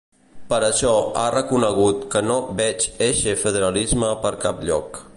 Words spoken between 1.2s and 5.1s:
ha reconegut que ‘no veig eixe federalisme per cap lloc’.